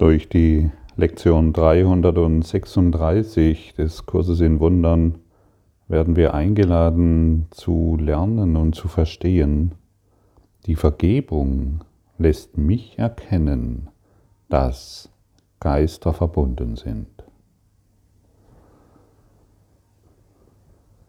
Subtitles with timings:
[0.00, 5.18] Durch die Lektion 336 des Kurses in Wundern
[5.88, 9.74] werden wir eingeladen zu lernen und zu verstehen,
[10.64, 11.84] die Vergebung
[12.16, 13.90] lässt mich erkennen,
[14.48, 15.10] dass
[15.60, 17.10] Geister verbunden sind.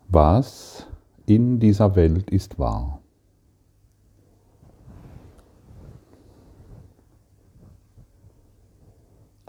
[0.09, 0.85] Was
[1.27, 3.00] in dieser Welt ist wahr?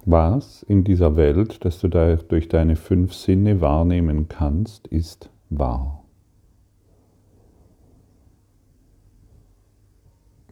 [0.05, 6.03] Was in dieser Welt, das du durch deine fünf Sinne wahrnehmen kannst, ist wahr.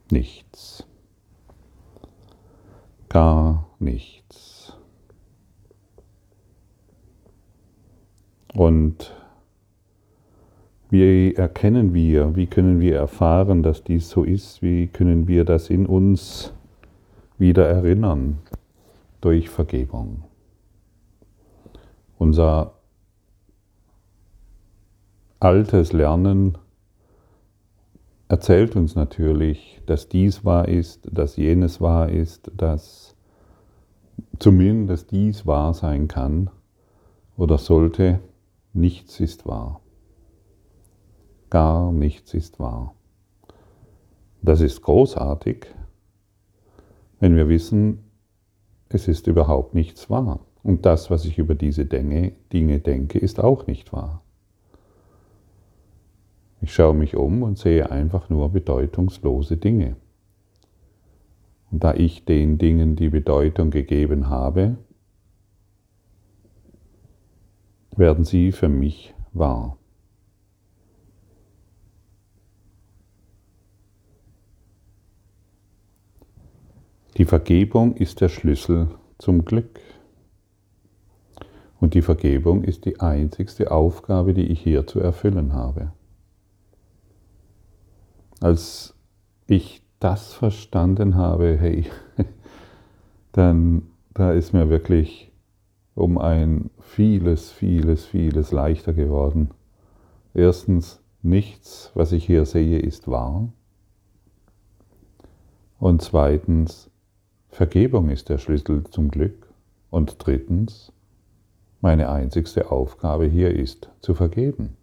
[0.09, 0.87] Nichts.
[3.09, 4.77] Gar nichts.
[8.53, 9.15] Und
[10.89, 15.69] wie erkennen wir, wie können wir erfahren, dass dies so ist, wie können wir das
[15.69, 16.53] in uns
[17.37, 18.39] wieder erinnern?
[19.21, 20.23] Durch Vergebung.
[22.17, 22.73] Unser
[25.39, 26.57] altes Lernen
[28.27, 33.15] erzählt uns natürlich, dass dies wahr ist, dass jenes wahr ist, dass
[34.39, 36.49] zumindest dies wahr sein kann
[37.37, 38.19] oder sollte,
[38.73, 39.81] nichts ist wahr.
[41.49, 42.93] Gar nichts ist wahr.
[44.41, 45.67] Das ist großartig,
[47.19, 48.10] wenn wir wissen,
[48.93, 50.39] es ist überhaupt nichts wahr.
[50.63, 54.21] Und das, was ich über diese Dinge, denke, ist auch nicht wahr.
[56.61, 59.95] Ich schaue mich um und sehe einfach nur bedeutungslose Dinge.
[61.71, 64.77] Und da ich den Dingen die Bedeutung gegeben habe,
[67.95, 69.77] werden sie für mich wahr.
[77.21, 78.87] Die Vergebung ist der Schlüssel
[79.19, 79.79] zum Glück.
[81.79, 85.91] Und die Vergebung ist die einzigste Aufgabe, die ich hier zu erfüllen habe.
[88.39, 88.95] Als
[89.45, 91.85] ich das verstanden habe, hey,
[93.33, 93.83] dann
[94.15, 95.31] da ist mir wirklich
[95.93, 99.51] um ein vieles, vieles, vieles leichter geworden.
[100.33, 103.53] Erstens, nichts, was ich hier sehe, ist wahr.
[105.77, 106.90] Und zweitens,
[107.51, 109.51] Vergebung ist der Schlüssel zum Glück.
[109.89, 110.93] Und drittens,
[111.81, 114.77] meine einzigste Aufgabe hier ist zu vergeben.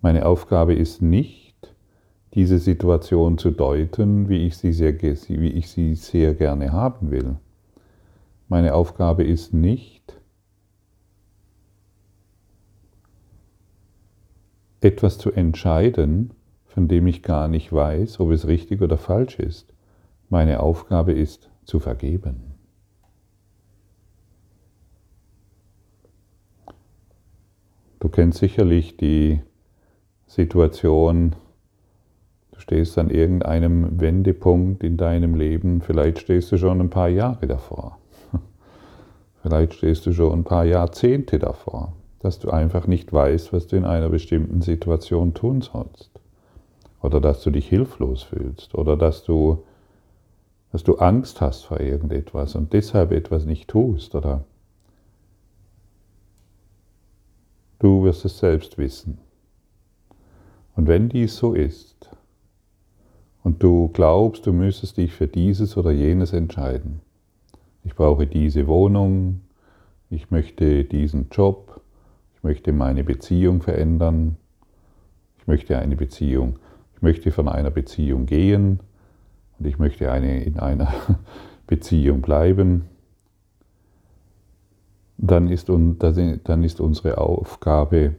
[0.00, 1.74] Meine Aufgabe ist nicht,
[2.34, 7.36] diese Situation zu deuten, wie ich sie sehr, wie ich sie sehr gerne haben will.
[8.48, 10.18] Meine Aufgabe ist nicht,
[14.80, 16.32] etwas zu entscheiden,
[16.66, 19.72] von dem ich gar nicht weiß, ob es richtig oder falsch ist.
[20.32, 22.54] Meine Aufgabe ist zu vergeben.
[28.00, 29.42] Du kennst sicherlich die
[30.26, 31.36] Situation,
[32.52, 37.46] du stehst an irgendeinem Wendepunkt in deinem Leben, vielleicht stehst du schon ein paar Jahre
[37.46, 37.98] davor,
[39.42, 43.76] vielleicht stehst du schon ein paar Jahrzehnte davor, dass du einfach nicht weißt, was du
[43.76, 46.10] in einer bestimmten Situation tun sollst,
[47.02, 49.64] oder dass du dich hilflos fühlst, oder dass du
[50.72, 54.44] dass du Angst hast vor irgendetwas und deshalb etwas nicht tust, oder
[57.78, 59.18] du wirst es selbst wissen.
[60.74, 62.10] Und wenn dies so ist
[63.42, 67.02] und du glaubst, du müsstest dich für dieses oder jenes entscheiden,
[67.84, 69.42] ich brauche diese Wohnung,
[70.08, 71.82] ich möchte diesen Job,
[72.34, 74.38] ich möchte meine Beziehung verändern,
[75.38, 76.58] ich möchte eine Beziehung,
[76.94, 78.80] ich möchte von einer Beziehung gehen,
[79.62, 80.92] und ich möchte eine, in einer
[81.68, 82.86] Beziehung bleiben,
[85.18, 88.16] dann ist, dann ist unsere Aufgabe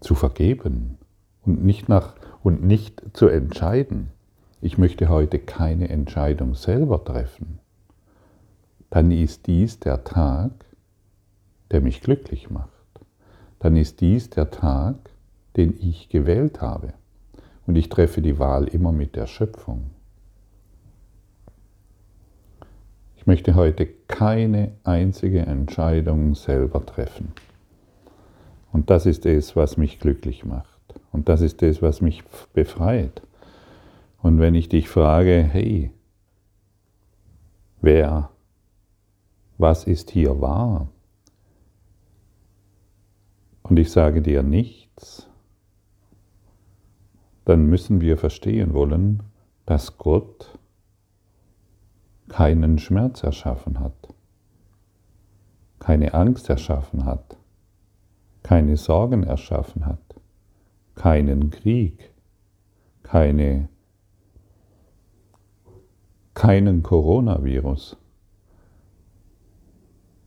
[0.00, 0.98] zu vergeben
[1.46, 4.10] und nicht, nach, und nicht zu entscheiden.
[4.60, 7.58] Ich möchte heute keine Entscheidung selber treffen.
[8.90, 10.50] Dann ist dies der Tag,
[11.70, 12.68] der mich glücklich macht.
[13.60, 14.96] Dann ist dies der Tag,
[15.56, 16.92] den ich gewählt habe.
[17.70, 19.92] Und ich treffe die Wahl immer mit der Schöpfung.
[23.14, 27.30] Ich möchte heute keine einzige Entscheidung selber treffen.
[28.72, 30.80] Und das ist es, was mich glücklich macht.
[31.12, 32.24] Und das ist es, was mich
[32.54, 33.22] befreit.
[34.20, 35.92] Und wenn ich dich frage, hey,
[37.80, 38.30] wer,
[39.58, 40.88] was ist hier wahr?
[43.62, 45.29] Und ich sage dir nichts,
[47.50, 49.24] dann müssen wir verstehen wollen,
[49.66, 50.56] dass Gott
[52.28, 54.14] keinen Schmerz erschaffen hat,
[55.80, 57.36] keine Angst erschaffen hat,
[58.44, 59.98] keine Sorgen erschaffen hat,
[60.94, 62.12] keinen Krieg,
[63.02, 63.68] keine,
[66.34, 67.96] keinen Coronavirus,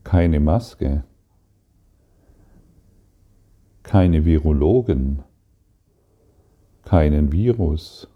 [0.04, 1.06] keine Maske,
[3.82, 5.24] keine Virologen,
[6.94, 8.08] keinen Virus,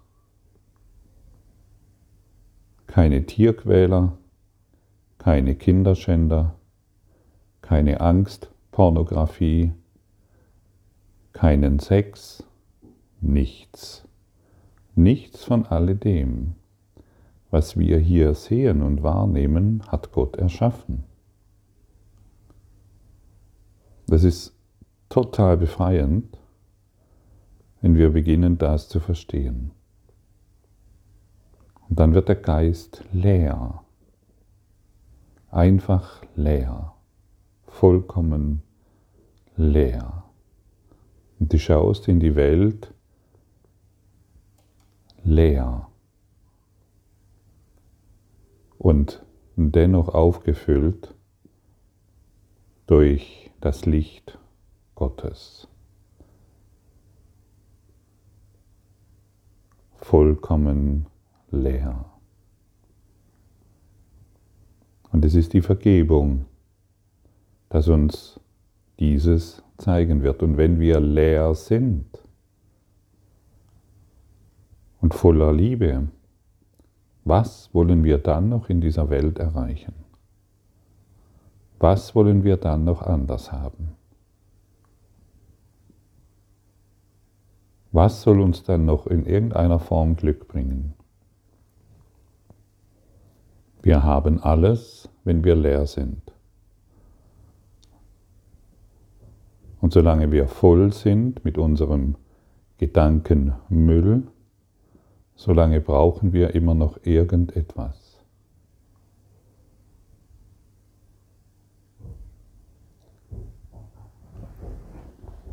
[2.86, 4.16] keine Tierquäler,
[5.18, 6.54] keine Kinderschänder,
[7.60, 9.72] keine Angst, Pornografie,
[11.32, 12.44] keinen Sex,
[13.20, 14.06] nichts.
[14.94, 16.54] Nichts von alledem,
[17.50, 21.02] was wir hier sehen und wahrnehmen, hat Gott erschaffen.
[24.06, 24.54] Das ist
[25.08, 26.37] total befreiend,
[27.80, 29.72] wenn wir beginnen, das zu verstehen.
[31.88, 33.82] Und dann wird der Geist leer,
[35.50, 36.94] einfach leer,
[37.66, 38.62] vollkommen
[39.56, 40.24] leer.
[41.38, 42.92] Und du schaust in die Welt
[45.24, 45.88] leer
[48.78, 49.22] und
[49.56, 51.14] dennoch aufgefüllt
[52.86, 54.38] durch das Licht
[54.94, 55.67] Gottes.
[60.00, 61.06] Vollkommen
[61.50, 62.04] leer.
[65.10, 66.44] Und es ist die Vergebung,
[67.68, 68.40] dass uns
[68.98, 70.42] dieses zeigen wird.
[70.42, 72.06] Und wenn wir leer sind
[75.00, 76.08] und voller Liebe,
[77.24, 79.94] was wollen wir dann noch in dieser Welt erreichen?
[81.78, 83.97] Was wollen wir dann noch anders haben?
[87.92, 90.94] Was soll uns dann noch in irgendeiner Form Glück bringen?
[93.82, 96.20] Wir haben alles, wenn wir leer sind.
[99.80, 102.16] Und solange wir voll sind mit unserem
[102.78, 104.24] Gedankenmüll,
[105.34, 108.07] solange brauchen wir immer noch irgendetwas.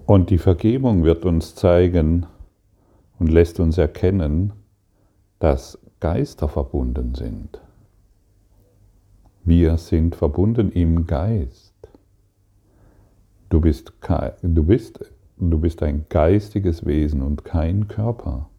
[0.05, 2.27] Und die Vergebung wird uns zeigen
[3.17, 4.53] und lässt uns erkennen,
[5.39, 7.59] dass Geister verbunden sind.
[9.43, 11.73] Wir sind verbunden im Geist.
[13.49, 13.93] Du bist,
[14.41, 18.49] du bist, du bist ein geistiges Wesen und kein Körper.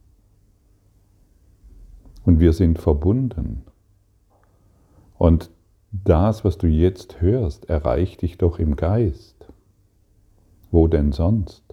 [2.25, 3.63] Und wir sind verbunden.
[5.17, 5.51] Und
[5.93, 9.36] das, was du jetzt hörst, erreicht dich doch im Geist.
[10.71, 11.67] Wo denn sonst?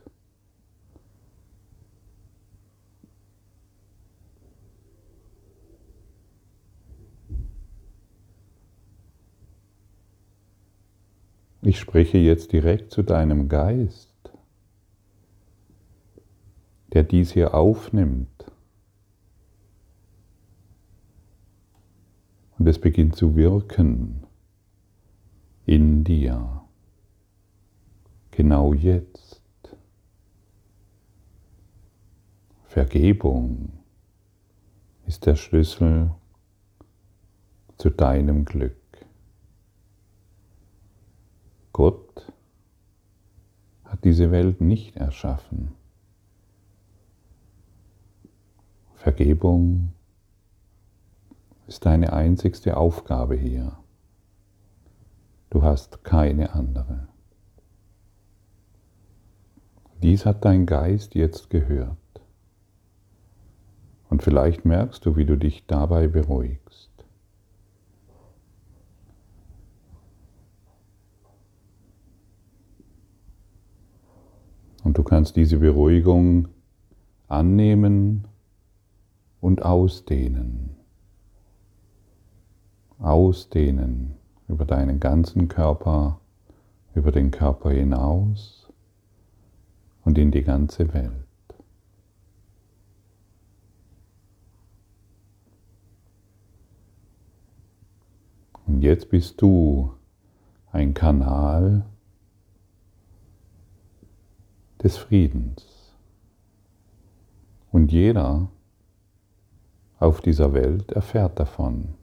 [11.66, 14.14] Ich spreche jetzt direkt zu deinem Geist,
[16.92, 18.52] der dies hier aufnimmt.
[22.60, 24.24] Und es beginnt zu wirken
[25.66, 26.63] in dir.
[28.36, 29.42] Genau jetzt.
[32.66, 33.72] Vergebung
[35.06, 36.10] ist der Schlüssel
[37.78, 38.76] zu deinem Glück.
[41.74, 42.34] Gott
[43.84, 45.76] hat diese Welt nicht erschaffen.
[48.96, 49.94] Vergebung
[51.68, 53.78] ist deine einzigste Aufgabe hier.
[55.52, 57.13] Du hast keine andere.
[60.04, 61.96] Dies hat dein Geist jetzt gehört.
[64.10, 66.92] Und vielleicht merkst du, wie du dich dabei beruhigst.
[74.84, 76.50] Und du kannst diese Beruhigung
[77.30, 78.28] annehmen
[79.40, 80.76] und ausdehnen.
[83.00, 84.16] Ausdehnen
[84.50, 86.20] über deinen ganzen Körper,
[86.94, 88.63] über den Körper hinaus
[90.06, 91.14] und in die ganze Welt.
[98.66, 99.94] Und jetzt bist du
[100.72, 101.86] ein Kanal
[104.82, 105.94] des Friedens.
[107.72, 108.50] Und jeder
[110.00, 111.96] auf dieser Welt erfährt davon.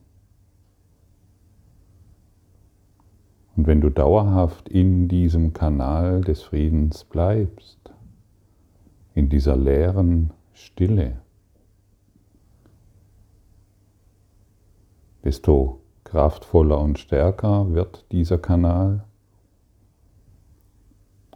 [3.56, 7.92] Und wenn du dauerhaft in diesem Kanal des Friedens bleibst,
[9.14, 11.20] in dieser leeren Stille,
[15.24, 19.04] desto kraftvoller und stärker wird dieser Kanal.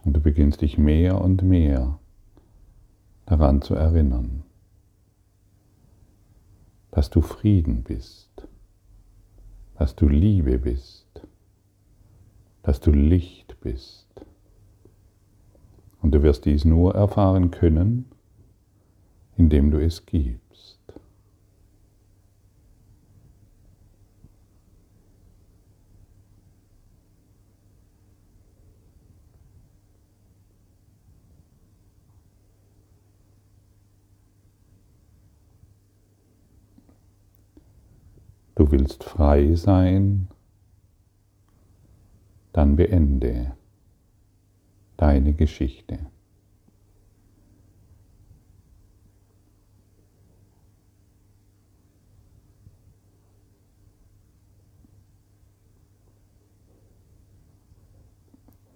[0.03, 1.99] Und du beginnst dich mehr und mehr
[3.25, 4.43] daran zu erinnern,
[6.91, 8.47] dass du Frieden bist,
[9.77, 11.04] dass du Liebe bist,
[12.65, 14.07] dass du Licht bist.
[16.01, 18.05] Und du wirst dies nur erfahren können,
[19.37, 20.79] indem du es gibst.
[38.55, 40.29] Du willst frei sein,
[42.55, 43.51] dann beende
[44.95, 45.99] deine Geschichte.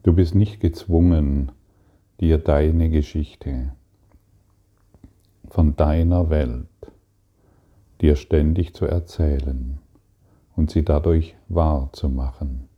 [0.03, 1.53] Du bist nicht gezwungen,
[2.19, 3.73] dir deine Geschichte
[5.47, 6.67] von deiner Welt
[8.01, 9.79] dir ständig zu erzählen
[10.57, 12.68] und sie dadurch wahr zu machen.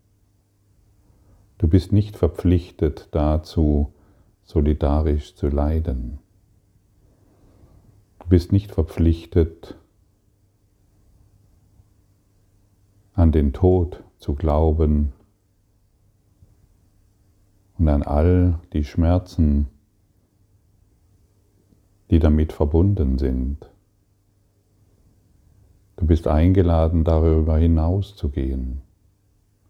[1.62, 3.94] Du bist nicht verpflichtet dazu,
[4.42, 6.18] solidarisch zu leiden.
[8.18, 9.78] Du bist nicht verpflichtet,
[13.14, 15.14] an den Tod zu glauben
[17.78, 19.68] und an all die Schmerzen,
[22.10, 23.70] die damit verbunden sind.
[25.96, 28.82] Du bist eingeladen, darüber hinauszugehen,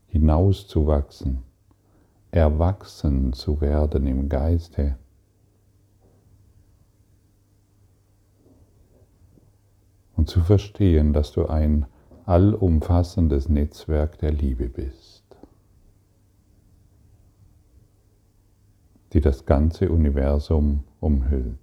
[0.08, 1.51] hinauszuwachsen,
[2.32, 4.98] erwachsen zu werden im Geiste.
[10.16, 11.86] Und zu verstehen, dass du ein
[12.26, 15.26] allumfassendes Netzwerk der Liebe bist,
[19.14, 21.58] die das ganze Universum umhüllt.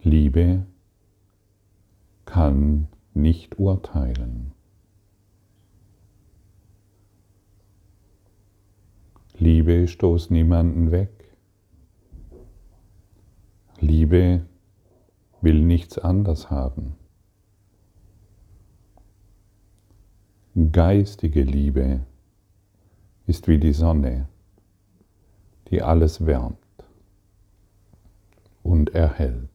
[0.00, 0.64] Liebe
[2.24, 4.53] kann nicht urteilen.
[9.36, 11.10] Liebe stoßt niemanden weg.
[13.80, 14.46] Liebe
[15.40, 16.94] will nichts anders haben.
[20.70, 22.06] Geistige Liebe
[23.26, 24.28] ist wie die Sonne,
[25.68, 26.58] die alles wärmt
[28.62, 29.50] und erhält.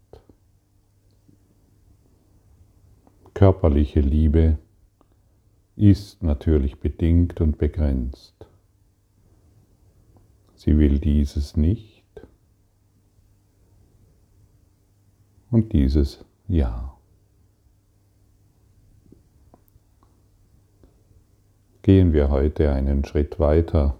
[3.34, 4.58] Körperliche Liebe
[5.78, 8.39] ist natürlich bedingt und begrenzt.
[10.60, 12.04] Sie will dieses nicht
[15.52, 16.98] und dieses ja.
[21.82, 23.96] Gehen wir heute einen Schritt weiter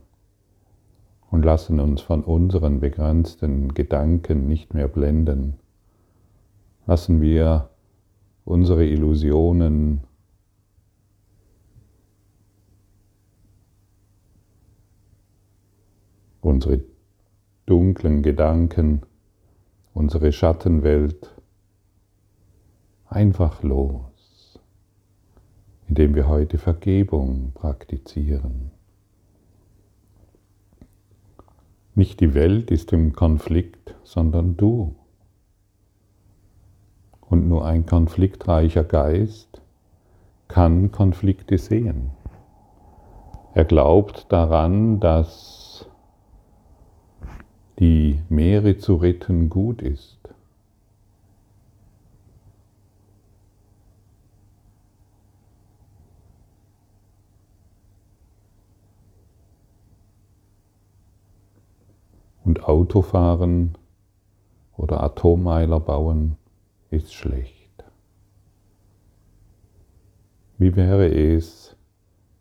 [1.32, 5.60] und lassen uns von unseren begrenzten Gedanken nicht mehr blenden.
[6.86, 7.70] Lassen wir
[8.44, 10.02] unsere Illusionen
[16.50, 16.82] unsere
[17.68, 19.04] dunklen Gedanken,
[19.94, 21.36] unsere Schattenwelt
[23.08, 24.60] einfach los,
[25.88, 28.72] indem wir heute Vergebung praktizieren.
[31.94, 34.96] Nicht die Welt ist im Konflikt, sondern du.
[37.22, 39.62] Und nur ein konfliktreicher Geist
[40.48, 42.12] kann Konflikte sehen.
[43.54, 45.69] Er glaubt daran, dass
[47.80, 50.18] die Meere zu retten gut ist.
[62.44, 63.78] Und Autofahren
[64.76, 66.36] oder Atommeiler bauen
[66.90, 67.70] ist schlecht.
[70.58, 71.78] Wie wäre es,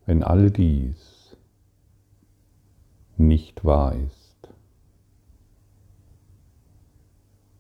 [0.07, 1.37] wenn all dies
[3.17, 4.18] nicht wahr ist?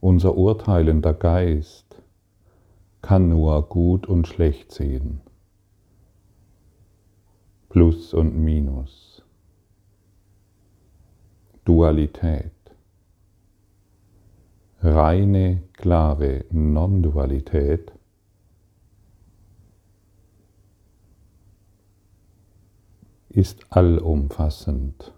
[0.00, 2.02] Unser urteilender Geist
[3.02, 5.20] kann nur gut und schlecht sehen,
[7.68, 9.24] Plus und Minus,
[11.64, 12.52] Dualität.
[14.80, 17.90] Reine, klare Non-Dualität.
[23.28, 25.12] Ist allumfassend,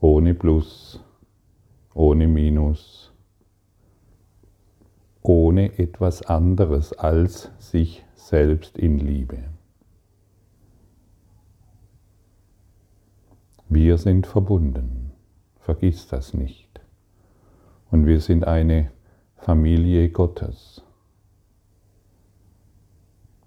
[0.00, 1.00] ohne Plus,
[1.96, 3.10] ohne Minus,
[5.22, 9.38] ohne etwas anderes als sich selbst in Liebe.
[13.70, 15.12] Wir sind verbunden,
[15.58, 16.80] vergiss das nicht.
[17.90, 18.90] Und wir sind eine
[19.36, 20.84] Familie Gottes.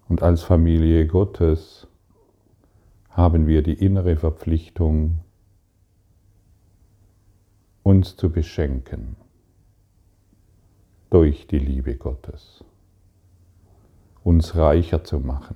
[0.08, 1.88] Und als Familie Gottes
[3.10, 5.20] haben wir die innere Verpflichtung,
[7.90, 9.16] uns zu beschenken
[11.10, 12.64] durch die Liebe Gottes,
[14.24, 15.56] uns reicher zu machen,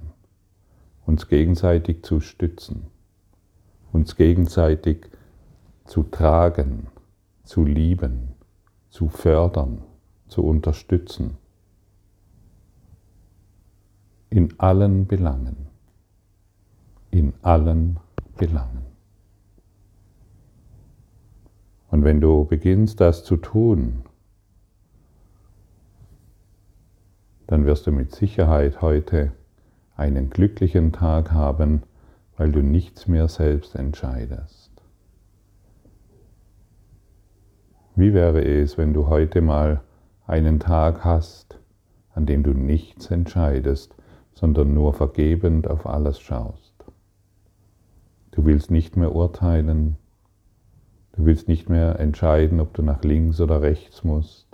[1.05, 2.87] uns gegenseitig zu stützen,
[3.91, 5.11] uns gegenseitig
[5.85, 6.87] zu tragen,
[7.43, 8.29] zu lieben,
[8.89, 9.83] zu fördern,
[10.27, 11.37] zu unterstützen,
[14.31, 15.67] in allen Belangen,
[17.11, 17.99] in allen
[18.37, 18.92] Belangen.
[21.93, 24.01] Und wenn du beginnst, das zu tun,
[27.45, 29.33] dann wirst du mit Sicherheit heute
[29.95, 31.83] einen glücklichen Tag haben,
[32.35, 34.71] weil du nichts mehr selbst entscheidest.
[37.95, 39.81] Wie wäre es, wenn du heute mal
[40.25, 41.59] einen Tag hast,
[42.15, 43.95] an dem du nichts entscheidest,
[44.33, 46.73] sondern nur vergebend auf alles schaust?
[48.31, 49.97] Du willst nicht mehr urteilen,
[51.13, 54.47] du willst nicht mehr entscheiden, ob du nach links oder rechts musst.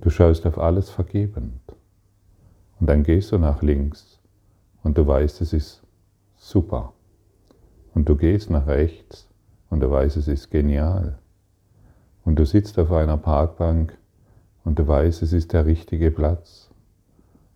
[0.00, 1.60] Du schaust auf alles vergebend.
[2.80, 4.18] Und dann gehst du nach links
[4.82, 5.82] und du weißt, es ist
[6.36, 6.94] super.
[7.94, 9.28] Und du gehst nach rechts
[9.68, 11.18] und du weißt, es ist genial.
[12.24, 13.96] Und du sitzt auf einer Parkbank
[14.64, 16.70] und du weißt, es ist der richtige Platz.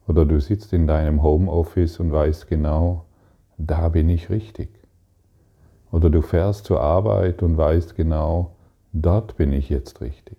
[0.07, 3.07] Oder du sitzt in deinem Homeoffice und weißt genau,
[3.57, 4.84] da bin ich richtig.
[5.95, 8.57] Oder du fährst zur Arbeit und weißt genau,
[8.93, 10.37] dort bin ich jetzt richtig.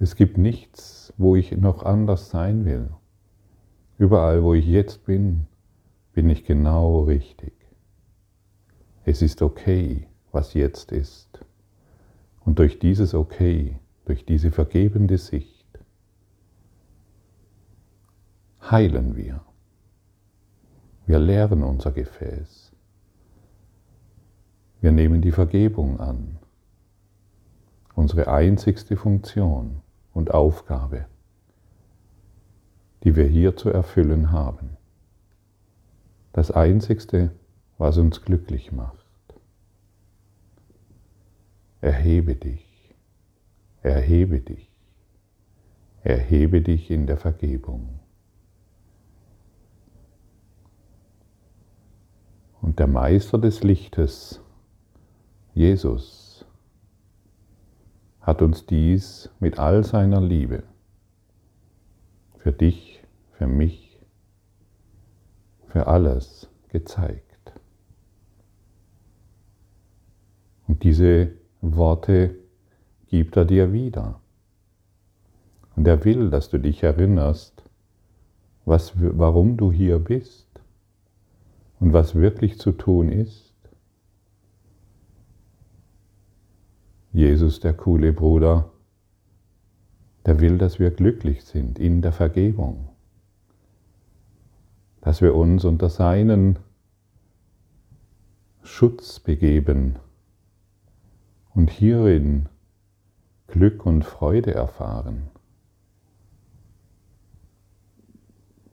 [0.00, 2.90] Es gibt nichts, wo ich noch anders sein will.
[3.96, 5.46] Überall, wo ich jetzt bin,
[6.12, 7.52] bin ich genau richtig.
[9.04, 11.38] Es ist okay, was jetzt ist.
[12.44, 15.68] Und durch dieses Okay, durch diese vergebende Sicht,
[18.60, 19.40] heilen wir.
[21.06, 22.63] Wir leeren unser Gefäß.
[24.84, 26.36] Wir nehmen die Vergebung an.
[27.94, 29.80] Unsere einzigste Funktion
[30.12, 31.06] und Aufgabe,
[33.02, 34.76] die wir hier zu erfüllen haben.
[36.34, 37.30] Das Einzigste,
[37.78, 39.06] was uns glücklich macht.
[41.80, 42.94] Erhebe dich,
[43.80, 44.70] erhebe dich,
[46.02, 48.00] erhebe dich in der Vergebung.
[52.60, 54.43] Und der Meister des Lichtes,
[55.54, 56.44] Jesus,
[58.20, 60.64] hat uns dies mit all seiner Liebe
[62.38, 64.00] für dich, für mich,
[65.68, 67.52] für alles gezeigt.
[70.66, 72.34] Und diese Worte
[73.06, 74.20] gibt er dir wieder.
[75.76, 77.62] Und er will, dass du dich erinnerst,
[78.64, 80.48] was, warum du hier bist
[81.78, 83.43] und was wirklich zu tun ist.
[87.14, 88.72] Jesus, der coole Bruder,
[90.26, 92.88] der will, dass wir glücklich sind in der Vergebung,
[95.00, 96.58] dass wir uns unter seinen
[98.64, 99.94] Schutz begeben
[101.54, 102.48] und hierin
[103.46, 105.30] Glück und Freude erfahren.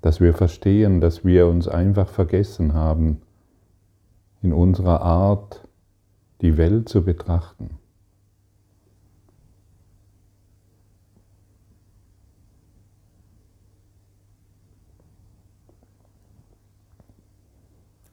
[0.02, 3.22] Dass wir verstehen, dass wir uns einfach vergessen haben,
[4.42, 5.68] in unserer Art
[6.42, 7.78] die Welt zu betrachten.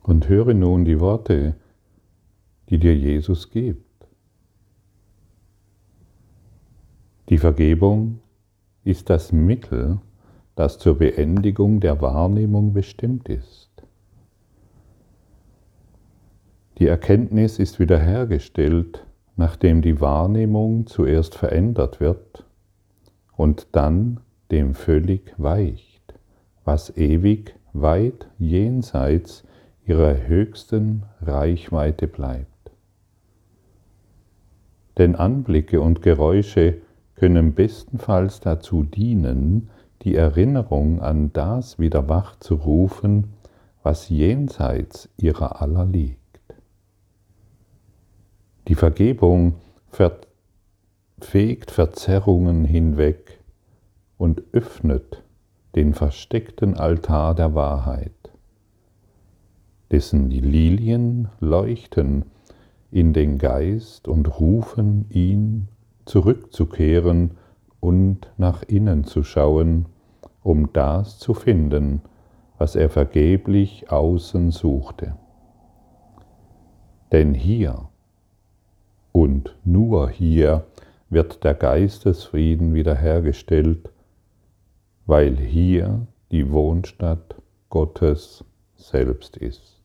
[0.08, 1.54] Und höre nun die Worte,
[2.70, 4.08] die dir Jesus gibt.
[7.28, 8.20] Die Vergebung
[8.84, 9.98] ist das Mittel,
[10.56, 13.68] das zur Beendigung der Wahrnehmung bestimmt ist.
[16.78, 19.04] Die Erkenntnis ist wiederhergestellt,
[19.36, 22.46] nachdem die Wahrnehmung zuerst verändert wird
[23.36, 26.14] und dann dem völlig weicht,
[26.64, 29.44] was ewig weit jenseits
[29.88, 32.70] ihrer höchsten Reichweite bleibt.
[34.98, 36.82] Denn Anblicke und Geräusche
[37.14, 39.70] können bestenfalls dazu dienen,
[40.02, 43.32] die Erinnerung an das wieder wach zu rufen,
[43.82, 46.18] was jenseits ihrer aller liegt.
[48.68, 49.54] Die Vergebung
[49.90, 53.40] fegt Verzerrungen hinweg
[54.18, 55.24] und öffnet
[55.74, 58.12] den versteckten Altar der Wahrheit,
[59.90, 62.24] dessen die Lilien leuchten
[62.90, 65.68] in den Geist und rufen ihn
[66.04, 67.32] zurückzukehren
[67.80, 69.86] und nach innen zu schauen,
[70.42, 72.02] um das zu finden,
[72.56, 75.16] was er vergeblich außen suchte.
[77.12, 77.88] Denn hier
[79.12, 80.66] und nur hier
[81.10, 83.90] wird der Geistesfrieden wiederhergestellt,
[85.06, 87.36] weil hier die Wohnstadt
[87.70, 88.44] Gottes
[88.76, 89.77] selbst ist.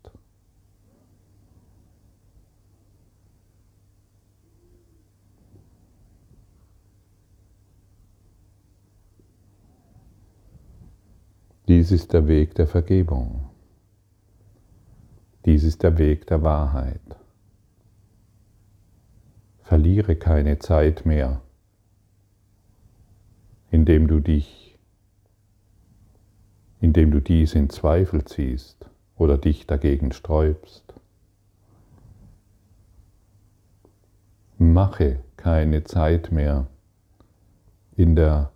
[11.70, 13.50] Dies ist der Weg der Vergebung.
[15.46, 17.00] Dies ist der Weg der Wahrheit.
[19.62, 21.42] Verliere keine Zeit mehr,
[23.72, 24.78] indem du dich,
[26.82, 30.94] indem du dies in Zweifel ziehst oder dich dagegen sträubst.
[34.58, 36.68] Mache keine Zeit mehr
[37.96, 38.52] in der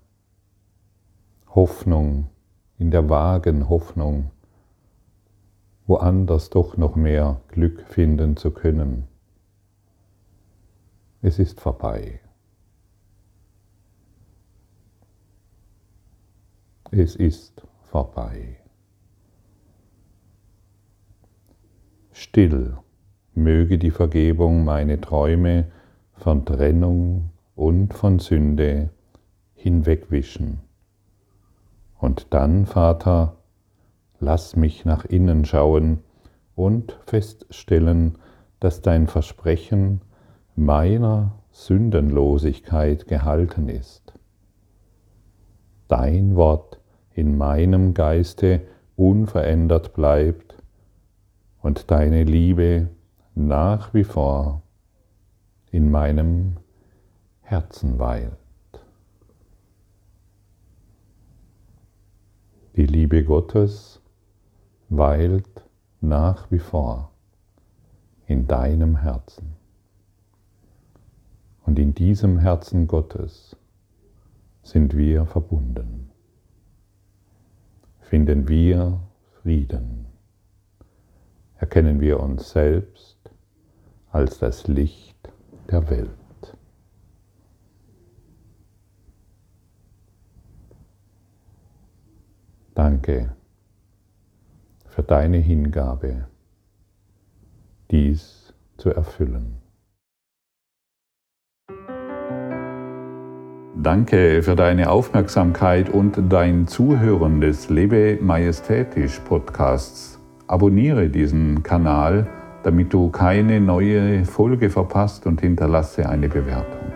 [1.48, 2.30] Hoffnung,
[2.78, 4.32] in der vagen Hoffnung,
[5.88, 9.08] woanders doch noch mehr Glück finden zu können.
[11.22, 12.20] Es ist vorbei.
[16.92, 18.58] Es ist vorbei.
[22.12, 22.78] Still
[23.34, 25.72] möge die Vergebung meine Träume
[26.14, 28.90] von Trennung und von Sünde
[29.54, 30.67] hinwegwischen.
[32.00, 33.38] Und dann, Vater,
[34.20, 36.04] lass mich nach innen schauen
[36.56, 38.18] und feststellen,
[38.60, 40.02] dass dein Versprechen
[40.56, 44.14] meiner Sündenlosigkeit gehalten ist.
[45.88, 46.80] Dein Wort
[47.14, 48.62] in meinem Geiste
[48.96, 50.56] unverändert bleibt
[51.62, 52.90] und deine Liebe
[53.36, 54.64] nach wie vor
[55.72, 56.58] in meinem
[57.42, 58.47] Herzen weilt.
[62.78, 64.00] Die Liebe Gottes
[64.90, 65.64] weilt
[66.00, 67.10] nach wie vor
[68.28, 69.56] in deinem Herzen.
[71.66, 73.56] Und in diesem Herzen Gottes
[74.62, 76.12] sind wir verbunden.
[78.00, 79.00] Finden wir
[79.42, 80.06] Frieden.
[81.58, 83.18] Erkennen wir uns selbst
[84.12, 85.18] als das Licht
[85.72, 86.27] der Welt.
[92.78, 93.32] Danke
[94.86, 96.28] für deine Hingabe,
[97.90, 99.56] dies zu erfüllen.
[103.82, 110.20] Danke für deine Aufmerksamkeit und dein Zuhören des Lebe Majestätisch Podcasts.
[110.46, 112.28] Abonniere diesen Kanal,
[112.62, 116.92] damit du keine neue Folge verpasst und hinterlasse eine Bewertung.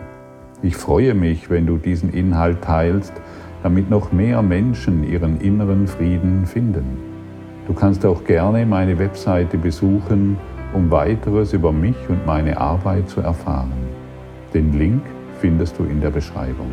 [0.62, 3.14] Ich freue mich, wenn du diesen Inhalt teilst,
[3.62, 6.98] damit noch mehr Menschen ihren inneren Frieden finden.
[7.66, 10.36] Du kannst auch gerne meine Webseite besuchen,
[10.74, 13.72] um weiteres über mich und meine Arbeit zu erfahren.
[14.52, 15.02] Den Link
[15.40, 16.70] findest du in der Beschreibung.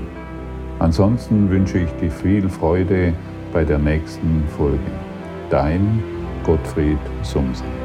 [0.80, 3.14] Ansonsten wünsche ich dir viel Freude
[3.54, 4.80] bei der nächsten Folge.
[5.50, 6.02] Dein
[6.44, 7.79] Gottfried Sumsen.